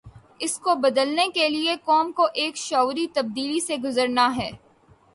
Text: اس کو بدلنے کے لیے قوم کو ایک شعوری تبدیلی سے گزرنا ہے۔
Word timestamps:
اس 0.39 0.57
کو 0.59 0.75
بدلنے 0.75 1.27
کے 1.33 1.49
لیے 1.49 1.75
قوم 1.85 2.11
کو 2.11 2.27
ایک 2.33 2.57
شعوری 2.57 3.07
تبدیلی 3.13 3.59
سے 3.59 3.77
گزرنا 3.77 4.35
ہے۔ 4.37 4.49